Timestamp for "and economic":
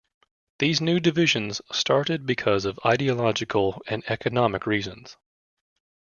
3.85-4.65